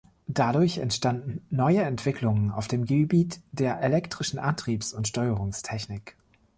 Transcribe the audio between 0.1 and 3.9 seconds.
Dadurch entstanden neue Entwicklungen auf dem Gebiet der